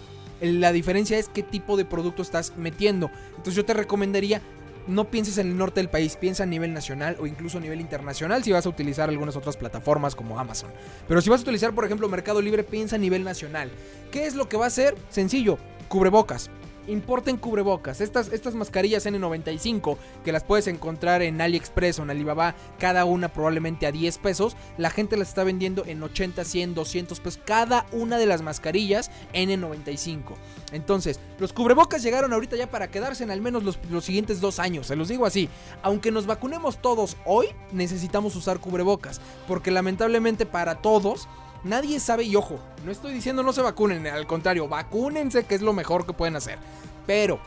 [0.40, 3.11] La diferencia es qué tipo de producto estás metiendo.
[3.31, 4.42] Entonces yo te recomendaría
[4.88, 7.81] no pienses en el norte del país, piensa a nivel nacional o incluso a nivel
[7.81, 10.70] internacional si vas a utilizar algunas otras plataformas como Amazon.
[11.07, 13.70] Pero si vas a utilizar, por ejemplo, Mercado Libre, piensa a nivel nacional.
[14.11, 14.96] ¿Qué es lo que va a hacer?
[15.09, 16.50] Sencillo, cubrebocas
[16.87, 18.01] importen cubrebocas.
[18.01, 23.29] Estas, estas mascarillas N95 que las puedes encontrar en AliExpress o en Alibaba, cada una
[23.29, 24.57] probablemente a 10 pesos.
[24.79, 27.40] La gente las está vendiendo en 80, 100, 200 pesos.
[27.45, 30.35] Cada una de las mascarillas N95.
[30.73, 34.59] Entonces, los cubrebocas llegaron ahorita ya para quedarse en al menos los, los siguientes dos
[34.59, 34.87] años.
[34.87, 35.49] Se los digo así.
[35.83, 39.21] Aunque nos vacunemos todos hoy, necesitamos usar cubrebocas.
[39.47, 41.29] Porque lamentablemente para todos
[41.64, 45.62] Nadie sabe, y ojo, no estoy diciendo no se vacunen, al contrario, vacúnense, que es
[45.62, 46.59] lo mejor que pueden hacer.
[47.07, 47.38] Pero,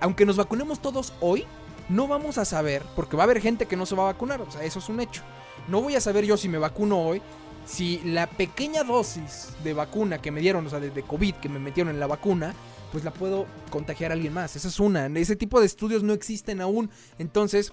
[0.00, 1.44] aunque nos vacunemos todos hoy,
[1.88, 4.40] no vamos a saber, porque va a haber gente que no se va a vacunar,
[4.40, 5.22] o sea, eso es un hecho.
[5.68, 7.20] No voy a saber yo si me vacuno hoy,
[7.66, 11.50] si la pequeña dosis de vacuna que me dieron, o sea, de, de COVID que
[11.50, 12.54] me metieron en la vacuna,
[12.90, 14.56] pues la puedo contagiar a alguien más.
[14.56, 15.06] Esa es una.
[15.06, 16.90] Ese tipo de estudios no existen aún.
[17.18, 17.72] Entonces,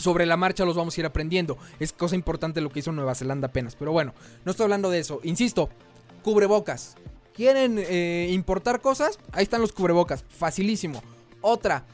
[0.00, 1.58] sobre la marcha los vamos a ir aprendiendo.
[1.78, 3.76] Es cosa importante lo que hizo Nueva Zelanda apenas.
[3.76, 5.20] Pero bueno, no estoy hablando de eso.
[5.22, 5.70] Insisto,
[6.22, 6.96] cubrebocas.
[7.34, 9.18] ¿Quieren eh, importar cosas?
[9.32, 10.24] Ahí están los cubrebocas.
[10.28, 11.02] Facilísimo.
[11.40, 11.84] Otra,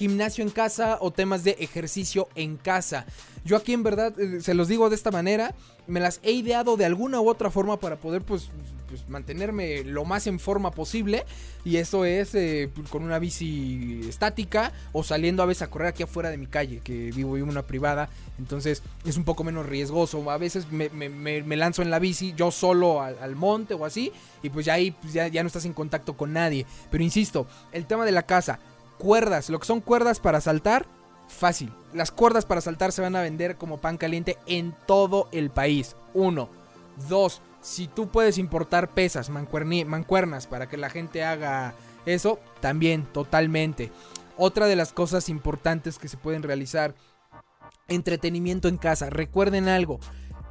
[0.00, 3.06] gimnasio en casa o temas de ejercicio en casa.
[3.44, 5.54] Yo aquí en verdad, eh, se los digo de esta manera,
[5.86, 8.50] me las he ideado de alguna u otra forma para poder pues,
[8.90, 11.24] pues mantenerme lo más en forma posible.
[11.64, 16.02] Y eso es eh, con una bici estática o saliendo a veces a correr aquí
[16.02, 18.10] afuera de mi calle, que vivo en una privada.
[18.38, 20.30] Entonces es un poco menos riesgoso.
[20.30, 24.12] A veces me, lanzo en la bici yo solo al, monte o así.
[24.42, 26.66] Y pues ya ahí pues, ya, ya no estás en contacto con nadie.
[26.90, 28.58] Pero insisto, el tema de la casa
[28.98, 30.86] cuerdas, lo que son cuerdas para saltar,
[31.26, 31.72] fácil.
[31.92, 35.96] Las cuerdas para saltar se van a vender como pan caliente en todo el país.
[36.12, 36.50] Uno.
[37.08, 37.40] Dos.
[37.60, 41.74] Si tú puedes importar pesas, mancuernas para que la gente haga
[42.06, 43.92] eso, también totalmente.
[44.36, 46.94] Otra de las cosas importantes que se pueden realizar,
[47.88, 49.10] entretenimiento en casa.
[49.10, 50.00] Recuerden algo,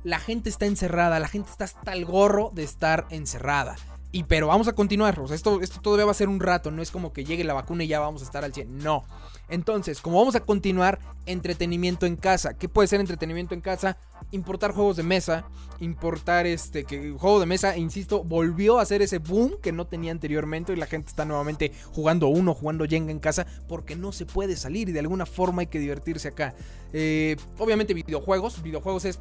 [0.03, 3.75] la gente está encerrada, la gente está hasta el gorro de estar encerrada.
[4.11, 5.19] Y pero vamos a continuar.
[5.31, 6.71] esto, esto todavía va a ser un rato.
[6.71, 8.79] No es como que llegue la vacuna y ya vamos a estar al 100.
[8.79, 9.05] No.
[9.49, 12.55] Entonces, como vamos a continuar, entretenimiento en casa.
[12.57, 13.97] ¿Qué puede ser entretenimiento en casa?
[14.31, 15.45] Importar juegos de mesa.
[15.79, 16.83] Importar este.
[16.83, 20.73] Que juego de mesa, insisto, volvió a hacer ese boom que no tenía anteriormente.
[20.73, 23.45] Y la gente está nuevamente jugando uno, jugando Jenga en casa.
[23.67, 24.89] Porque no se puede salir.
[24.89, 26.53] Y de alguna forma hay que divertirse acá.
[26.93, 28.61] Eh, obviamente, videojuegos.
[28.61, 29.19] Videojuegos es,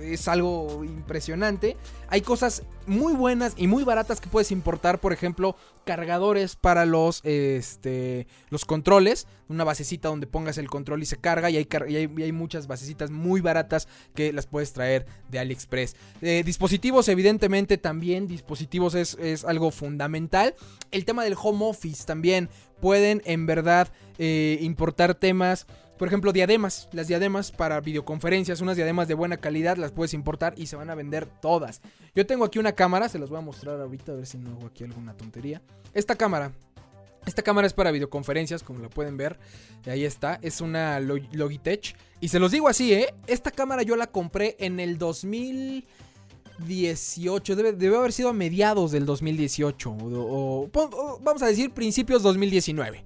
[0.00, 1.76] es algo impresionante.
[2.08, 5.00] Hay cosas muy buenas y muy baratas que puedes importar.
[5.00, 9.26] Por ejemplo, cargadores para los, este, los controles.
[9.50, 11.50] Una basecita donde pongas el control y se carga.
[11.50, 15.96] Y hay, muchas basecitas muy baratas que las puedes traer de AliExpress.
[16.22, 18.26] Eh, dispositivos, evidentemente, también.
[18.26, 20.54] Dispositivos es, es, algo fundamental.
[20.90, 22.48] El tema del home office también.
[22.80, 25.66] Pueden en verdad eh, importar temas
[26.00, 26.88] por ejemplo, diademas.
[26.92, 30.88] Las diademas para videoconferencias, unas diademas de buena calidad, las puedes importar y se van
[30.88, 31.82] a vender todas.
[32.14, 34.52] Yo tengo aquí una cámara, se las voy a mostrar ahorita a ver si no
[34.52, 35.60] hago aquí alguna tontería.
[35.92, 36.52] Esta cámara.
[37.26, 39.40] Esta cámara es para videoconferencias, como la pueden ver.
[39.86, 41.96] Ahí está, es una Logitech.
[42.20, 43.12] Y se los digo así, ¿eh?
[43.26, 47.56] Esta cámara yo la compré en el 2018.
[47.56, 49.90] Debe, haber sido a mediados del 2018.
[49.90, 50.70] o,
[51.20, 53.04] vamos a decir principios 2019.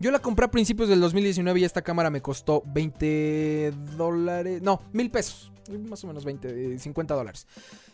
[0.00, 4.60] Yo la compré a principios del 2019 y esta cámara me costó 20 dólares.
[4.60, 5.52] No, mil pesos.
[5.88, 7.46] Más o menos 20, 50 dólares.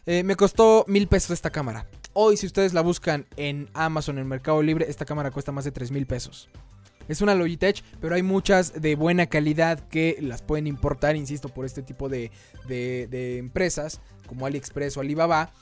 [0.06, 1.86] Eh, me costó mil pesos esta cámara.
[2.12, 5.72] Hoy, si ustedes la buscan en Amazon, en Mercado Libre, esta cámara cuesta más de
[5.72, 6.48] 3 mil pesos.
[7.08, 11.66] Es una Logitech, pero hay muchas de buena calidad que las pueden importar, insisto, por
[11.66, 12.30] este tipo de,
[12.66, 15.52] de empresas como AliExpress o Alibaba.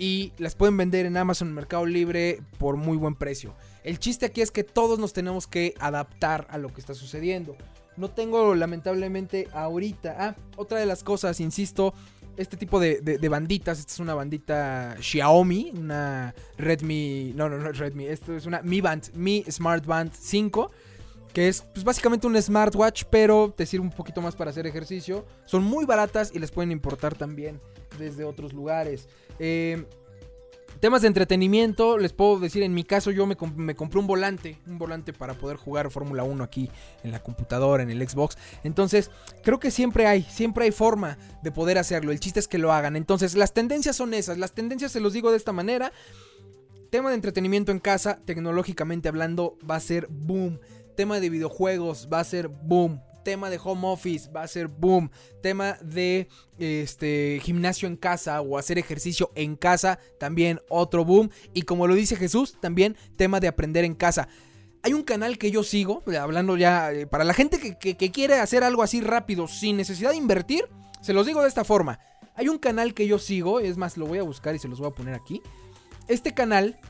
[0.00, 3.54] Y las pueden vender en Amazon, Mercado Libre, por muy buen precio.
[3.82, 7.56] El chiste aquí es que todos nos tenemos que adaptar a lo que está sucediendo.
[7.96, 10.16] No tengo lamentablemente ahorita.
[10.20, 11.94] Ah, otra de las cosas, insisto,
[12.38, 13.78] este tipo de, banditas.
[13.78, 17.32] Esta es una bandita Xiaomi, una Redmi.
[17.34, 18.06] No, no, no es Redmi.
[18.06, 20.70] Esto es una Mi Band, Mi Smart Band 5.
[21.32, 25.26] Que es pues, básicamente un smartwatch, pero te sirve un poquito más para hacer ejercicio.
[25.44, 27.60] Son muy baratas y les pueden importar también
[27.98, 29.08] desde otros lugares.
[29.38, 29.84] Eh,
[30.80, 34.78] Temas de entretenimiento, les puedo decir, en mi caso yo me, compré un volante, un
[34.78, 36.70] volante para poder jugar Fórmula 1 aquí
[37.02, 38.38] en la computadora, en el Xbox.
[38.62, 39.10] Entonces,
[39.42, 42.12] creo que siempre hay, siempre hay forma de poder hacerlo.
[42.12, 42.94] El chiste es que lo hagan.
[42.94, 44.38] Entonces, las tendencias son esas.
[44.38, 45.92] Las tendencias se los digo de esta manera.
[46.90, 50.60] Tema de entretenimiento en casa, tecnológicamente hablando, va a ser boom.
[50.96, 55.10] Tema de videojuegos va a ser boom tema de home office va a ser boom.
[55.42, 61.28] Tema de este gimnasio en casa o hacer ejercicio en casa, también otro boom.
[61.52, 64.28] Y como lo dice Jesús, también tema de aprender en casa.
[64.82, 68.36] Hay un canal que yo sigo, hablando ya eh, para la gente que, que quiere
[68.36, 70.64] hacer algo así rápido sin necesidad de invertir.
[71.02, 71.98] Se los digo de esta forma.
[72.34, 74.78] Hay un canal que yo sigo, es más, lo voy a buscar y se los
[74.78, 75.42] voy a poner aquí.
[76.06, 76.80] Este canal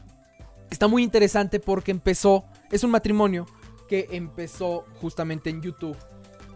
[0.71, 3.45] está muy interesante porque empezó, es un matrimonio
[3.89, 5.97] que empezó justamente en YouTube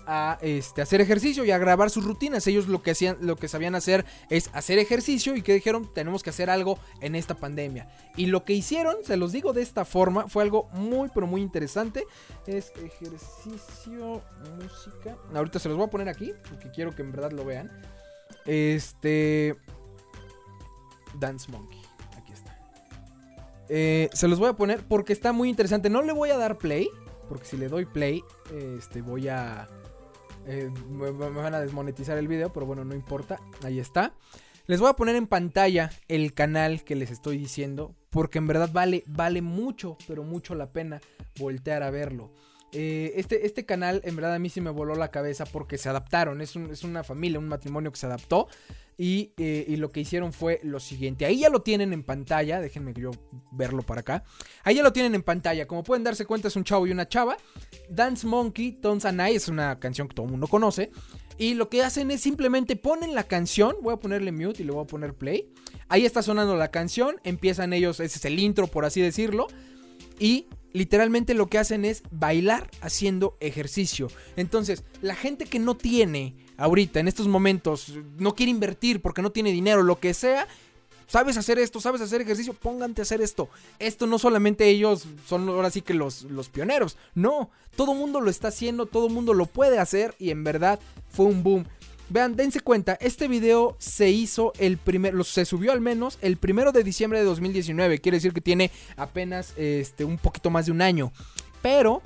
[0.06, 2.46] a este, hacer ejercicio y a grabar sus rutinas.
[2.46, 6.22] Ellos lo que hacían, lo que sabían hacer es hacer ejercicio y que dijeron tenemos
[6.22, 7.88] que hacer algo en esta pandemia.
[8.16, 11.40] Y lo que hicieron, se los digo de esta forma, fue algo muy pero muy
[11.40, 12.04] interesante.
[12.46, 14.22] Es ejercicio,
[14.60, 15.16] música.
[15.34, 17.70] Ahorita se los voy a poner aquí porque quiero que en verdad lo vean.
[18.46, 19.56] Este
[21.18, 21.80] Dance Monkey.
[22.16, 22.58] Aquí está.
[23.68, 25.90] Eh, se los voy a poner porque está muy interesante.
[25.90, 26.88] No le voy a dar play.
[27.28, 29.66] Porque si le doy play, este, voy a
[30.46, 33.40] Eh, me, me van a desmonetizar el video, pero bueno, no importa.
[33.62, 34.14] Ahí está.
[34.66, 38.70] Les voy a poner en pantalla el canal que les estoy diciendo, porque en verdad
[38.72, 41.00] vale, vale mucho, pero mucho la pena
[41.38, 42.30] voltear a verlo.
[42.72, 45.88] Eh, este, este canal en verdad a mí sí me voló la cabeza porque se
[45.88, 46.40] adaptaron.
[46.40, 48.48] Es, es una familia, un matrimonio que se adaptó.
[48.98, 51.24] Y, eh, y, lo que hicieron fue lo siguiente.
[51.24, 52.60] Ahí ya lo tienen en pantalla.
[52.60, 53.10] Déjenme yo
[53.50, 54.24] verlo para acá.
[54.64, 55.66] Ahí ya lo tienen en pantalla.
[55.66, 57.36] Como pueden darse cuenta es un chavo y una chava.
[57.88, 60.90] Dance Monkey, Tons and es una canción que todo el mundo conoce.
[61.38, 63.76] Y lo que hacen es simplemente ponen la canción.
[63.82, 65.52] Voy a ponerle mute y le voy a poner play.
[65.88, 67.16] Ahí está sonando la canción.
[67.24, 69.48] Empiezan ellos, ese es el intro por así decirlo.
[70.18, 74.08] Y literalmente lo que hacen es bailar haciendo ejercicio.
[74.36, 79.32] Entonces, la gente que no tiene ahorita, en estos momentos, no quiere invertir porque no
[79.32, 80.46] tiene dinero, lo que sea,
[81.06, 83.48] sabes hacer esto, sabes hacer ejercicio, póngante a hacer esto.
[83.78, 88.30] Esto no solamente ellos son ahora sí que los, los pioneros, no, todo mundo lo
[88.30, 90.80] está haciendo, todo mundo lo puede hacer y en verdad
[91.10, 91.66] fue un boom.
[92.12, 96.70] Vean, dense cuenta, este video se hizo el primer, se subió al menos el primero
[96.70, 98.00] de diciembre de 2019.
[98.00, 101.10] Quiere decir que tiene apenas este, un poquito más de un año.
[101.62, 102.02] Pero,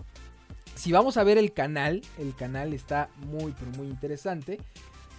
[0.77, 4.61] si vamos a ver el canal, el canal está muy, muy interesante.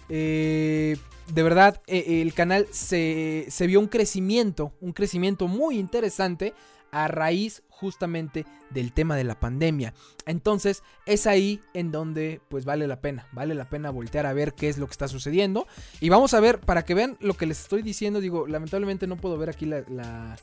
[0.08, 0.96] Eh,
[1.34, 6.54] de verdad, eh, el canal se, se vio un crecimiento, un crecimiento muy interesante
[6.92, 9.94] a raíz justamente del tema de la pandemia.
[10.26, 14.54] Entonces es ahí en donde pues vale la pena, vale la pena voltear a ver
[14.54, 15.66] qué es lo que está sucediendo.
[16.00, 19.16] Y vamos a ver, para que vean lo que les estoy diciendo, digo, lamentablemente no
[19.16, 20.36] puedo ver aquí la,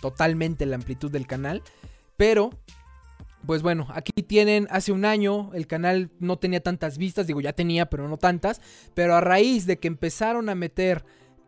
[0.00, 1.62] totalmente la amplitud del canal,
[2.16, 2.50] pero
[3.46, 7.52] pues bueno, aquí tienen hace un año el canal no tenía tantas vistas, digo ya
[7.52, 8.60] tenía, pero no tantas,
[8.94, 11.04] pero a raíz de que empezaron a meter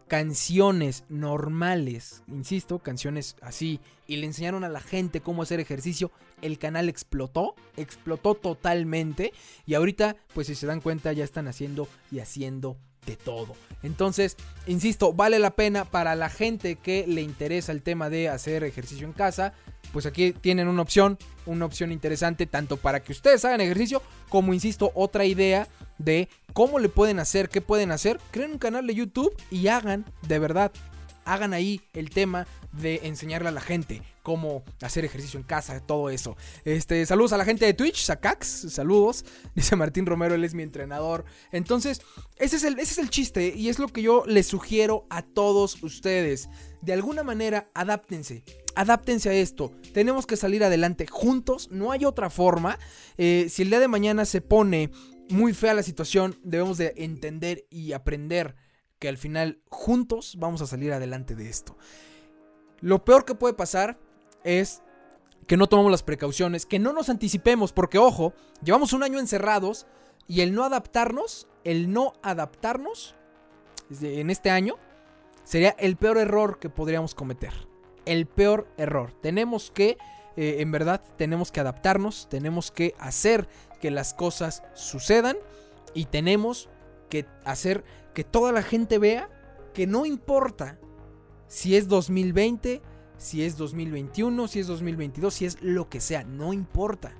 [0.08, 6.58] canciones normales, insisto, canciones así, y le enseñaron a la gente cómo hacer ejercicio, el
[6.58, 9.32] canal explotó, explotó totalmente,
[9.66, 13.54] y ahorita, pues si se dan cuenta, ya están haciendo y haciendo de todo.
[13.82, 18.64] Entonces, insisto, vale la pena para la gente que le interesa el tema de hacer
[18.64, 19.52] ejercicio en casa,
[19.92, 21.16] pues aquí tienen una opción,
[21.46, 26.78] una opción interesante tanto para que ustedes hagan ejercicio como, insisto, otra idea de cómo
[26.78, 28.18] le pueden hacer, qué pueden hacer.
[28.30, 30.72] Creen un canal de YouTube y hagan, de verdad,
[31.24, 36.10] hagan ahí el tema de enseñarle a la gente cómo hacer ejercicio en casa, todo
[36.10, 36.36] eso.
[36.64, 39.24] Este, saludos a la gente de Twitch, Sacax, saludos.
[39.54, 41.24] Dice Martín Romero, él es mi entrenador.
[41.52, 42.02] Entonces,
[42.34, 45.22] ese es el, ese es el chiste y es lo que yo les sugiero a
[45.22, 46.48] todos ustedes.
[46.82, 48.42] De alguna manera, adáptense
[48.74, 49.72] adáptense a esto.
[49.94, 52.80] Tenemos que salir adelante juntos, no hay otra forma.
[53.16, 54.90] Eh, si el día de mañana se pone
[55.30, 58.56] muy fea la situación, debemos de entender y aprender
[58.98, 61.78] que al final juntos vamos a salir adelante de esto.
[62.80, 63.98] Lo peor que puede pasar
[64.46, 64.82] es
[65.46, 68.32] que no tomemos las precauciones, que no nos anticipemos, porque ojo,
[68.62, 69.86] llevamos un año encerrados
[70.26, 73.14] y el no adaptarnos, el no adaptarnos
[74.00, 74.76] en este año
[75.44, 77.52] sería el peor error que podríamos cometer
[78.06, 79.12] el peor error.
[79.20, 79.98] Tenemos que,
[80.36, 83.48] eh, en verdad, tenemos que adaptarnos, tenemos que hacer
[83.80, 85.36] que las cosas sucedan
[85.92, 86.70] y tenemos
[87.10, 89.28] que hacer que toda la gente vea
[89.74, 90.78] que no importa
[91.48, 92.80] si es 2020,
[93.18, 97.12] si es 2021, si es 2022, si es lo que sea, no importa.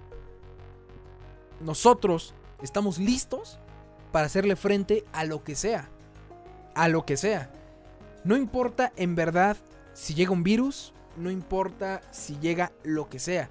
[1.60, 3.58] Nosotros estamos listos
[4.12, 5.88] para hacerle frente a lo que sea.
[6.74, 7.50] A lo que sea.
[8.24, 9.56] No importa en verdad
[9.94, 13.48] si llega un virus, no importa si llega lo que sea.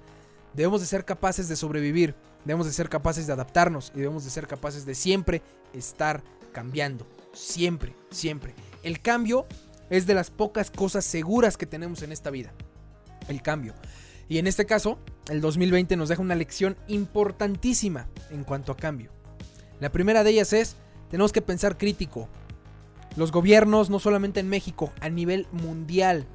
[0.54, 4.30] Debemos de ser capaces de sobrevivir, debemos de ser capaces de adaptarnos y debemos de
[4.30, 7.06] ser capaces de siempre estar cambiando.
[7.32, 8.54] Siempre, siempre.
[8.82, 9.46] El cambio
[9.90, 12.52] es de las pocas cosas seguras que tenemos en esta vida.
[13.28, 13.74] El cambio.
[14.28, 19.10] Y en este caso, el 2020 nos deja una lección importantísima en cuanto a cambio.
[19.80, 20.76] La primera de ellas es,
[21.10, 22.28] tenemos que pensar crítico,
[23.16, 26.26] los gobiernos, no solamente en México, a nivel mundial.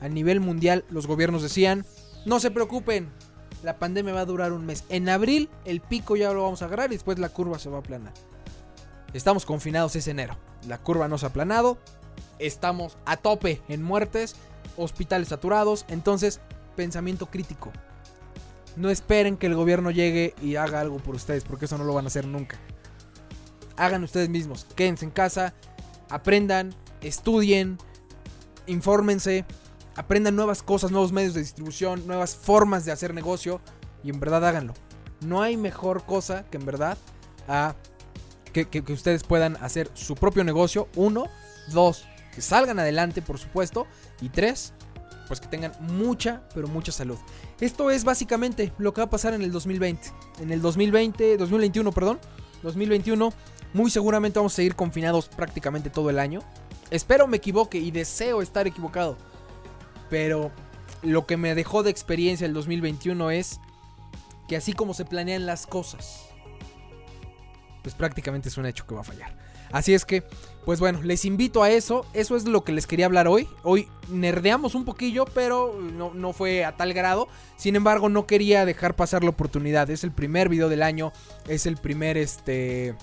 [0.00, 1.84] A nivel mundial, los gobiernos decían,
[2.24, 3.10] no se preocupen,
[3.64, 4.84] la pandemia va a durar un mes.
[4.90, 7.78] En abril el pico ya lo vamos a agarrar y después la curva se va
[7.78, 8.12] a aplanar.
[9.12, 10.36] Estamos confinados ese enero.
[10.68, 11.78] La curva no se ha aplanado.
[12.38, 14.36] Estamos a tope en muertes,
[14.76, 15.84] hospitales saturados.
[15.88, 16.40] Entonces,
[16.76, 17.72] pensamiento crítico.
[18.76, 21.94] No esperen que el gobierno llegue y haga algo por ustedes, porque eso no lo
[21.94, 22.58] van a hacer nunca.
[23.76, 24.66] Hagan ustedes mismos.
[24.74, 25.54] Quédense en casa,
[26.10, 27.78] aprendan, estudien,
[28.66, 29.44] infórmense,
[29.96, 33.60] aprendan nuevas cosas, nuevos medios de distribución, nuevas formas de hacer negocio
[34.02, 34.74] y en verdad háganlo.
[35.20, 36.98] No hay mejor cosa que en verdad
[37.48, 37.74] a
[38.52, 40.88] que, que, ustedes puedan hacer su propio negocio.
[40.94, 41.26] Uno,
[41.72, 43.86] dos, que salgan adelante, por supuesto.
[44.20, 44.72] Y tres,
[45.28, 47.18] pues que tengan mucha, pero mucha salud.
[47.60, 50.08] Esto es básicamente lo que va a pasar en el 2020.
[50.40, 52.18] En el 2020, 2021, perdón.
[52.62, 53.32] 2021.
[53.72, 56.40] Muy seguramente vamos a seguir confinados prácticamente todo el año.
[56.90, 59.16] Espero me equivoque y deseo estar equivocado.
[60.10, 60.52] Pero
[61.02, 63.58] lo que me dejó de experiencia el 2021 es
[64.48, 66.26] que así como se planean las cosas,
[67.82, 69.36] pues prácticamente es un hecho que va a fallar.
[69.72, 70.22] Así es que,
[70.64, 72.06] pues bueno, les invito a eso.
[72.14, 73.48] Eso es lo que les quería hablar hoy.
[73.62, 77.28] Hoy nerdeamos un poquillo, pero no, no, fue a tal grado.
[77.56, 79.90] Sin embargo, no quería dejar pasar la oportunidad.
[79.90, 81.12] Es el primer video del año.
[81.48, 82.94] Es el primer, este...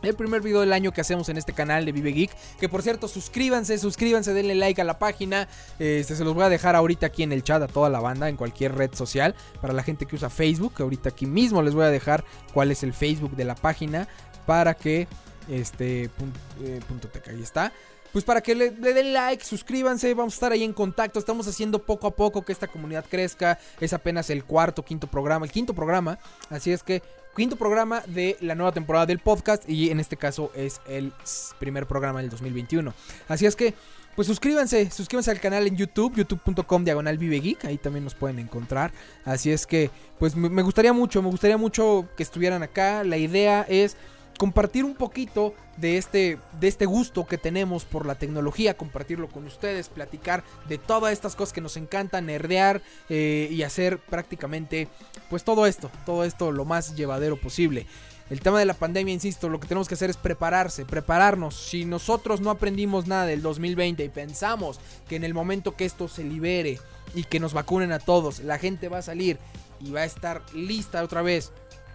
[0.00, 2.30] El primer video del año que hacemos en este canal de Vive Geek.
[2.60, 5.48] Que por cierto, suscríbanse, suscríbanse, denle like a la página.
[5.78, 8.28] Este, se los voy a dejar ahorita aquí en el chat a toda la banda,
[8.28, 9.34] en cualquier red social.
[9.60, 12.24] Para la gente que usa Facebook, ahorita aquí mismo les voy a dejar
[12.54, 14.08] cuál es el Facebook de la página.
[14.46, 15.08] Para que
[15.48, 17.72] este punto, eh, punto ahí está.
[18.12, 21.18] Pues para que le, den like, suscríbanse, vamos a estar ahí en contacto.
[21.18, 23.58] Estamos haciendo poco a poco que esta comunidad crezca.
[23.80, 26.18] Es apenas el cuarto, quinto programa, el quinto programa.
[26.48, 27.02] Así es que
[27.36, 31.12] quinto programa de la nueva temporada del podcast y en este caso es el
[31.58, 32.94] primer programa del 2021.
[33.28, 33.74] Así es que
[34.16, 38.90] pues suscríbanse, suscríbanse al canal en YouTube, youtube.com diagonal Geek, ahí también nos pueden encontrar.
[39.24, 43.04] Así es que, pues me gustaría mucho, me gustaría mucho que estuvieran acá.
[43.04, 43.96] La idea es
[44.38, 49.44] compartir un poquito de este, de este gusto que tenemos por la tecnología, compartirlo con
[49.44, 52.80] ustedes, platicar de todas estas cosas que nos encantan, nerdear
[53.10, 54.88] eh, y hacer prácticamente
[55.28, 57.86] pues todo esto, todo esto lo más llevadero posible.
[58.30, 61.56] El tema de la pandemia, insisto, lo que tenemos que hacer es prepararse, prepararnos.
[61.56, 66.08] Si nosotros no aprendimos nada del 2020 y pensamos que en el momento que esto
[66.08, 66.78] se libere
[67.14, 69.38] y que nos vacunen a todos, la gente va a salir
[69.80, 71.52] y va a estar lista otra vez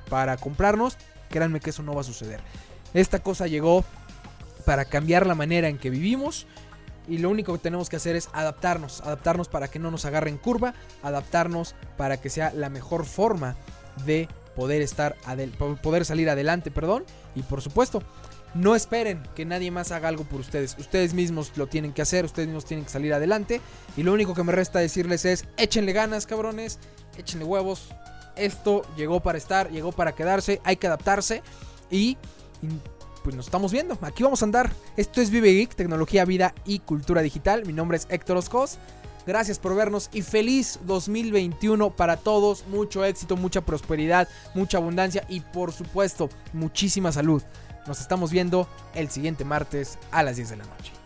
[0.09, 0.97] para comprarnos,
[1.33, 2.41] Créanme que eso no va a suceder.
[2.93, 3.83] Esta cosa llegó
[4.67, 6.45] para cambiar la manera en que vivimos.
[7.07, 9.01] Y lo único que tenemos que hacer es adaptarnos.
[9.01, 10.75] Adaptarnos para que no nos agarren curva.
[11.01, 13.55] Adaptarnos para que sea la mejor forma
[14.05, 15.15] de poder estar
[15.81, 17.03] poder salir adelante, perdón.
[17.33, 18.03] Y por supuesto,
[18.53, 20.75] no esperen que nadie más haga algo por ustedes.
[20.77, 23.59] Ustedes mismos lo tienen que hacer, ustedes mismos tienen que salir adelante.
[23.97, 26.77] Y lo único que me resta decirles es, échenle ganas, cabrones,
[27.17, 27.89] échenle huevos,
[28.35, 31.43] esto llegó para estar, llegó para quedarse, hay que adaptarse
[31.89, 32.17] y,
[33.23, 33.97] pues nos estamos viendo.
[34.01, 34.71] Aquí vamos a andar.
[34.97, 37.65] Esto es Vive Geek, tecnología, vida y cultura digital.
[37.65, 38.77] Mi nombre es Héctor Oscos.
[39.25, 42.65] Gracias por vernos y feliz 2021 para todos.
[42.67, 47.41] Mucho éxito, mucha prosperidad, mucha abundancia y por supuesto muchísima salud.
[47.87, 51.02] Nos estamos viendo el siguiente martes a las 10 de la noche.